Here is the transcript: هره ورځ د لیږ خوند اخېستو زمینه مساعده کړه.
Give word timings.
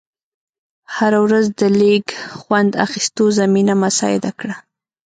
هره 0.95 1.19
ورځ 1.25 1.45
د 1.59 1.61
لیږ 1.79 2.05
خوند 2.39 2.71
اخېستو 2.85 3.25
زمینه 3.39 3.73
مساعده 3.83 4.31
کړه. 4.39 4.55